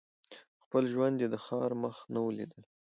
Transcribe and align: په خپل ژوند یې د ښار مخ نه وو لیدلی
په 0.57 0.59
خپل 0.65 0.83
ژوند 0.93 1.15
یې 1.21 1.27
د 1.29 1.35
ښار 1.45 1.71
مخ 1.83 1.95
نه 2.13 2.19
وو 2.23 2.35
لیدلی 2.37 2.65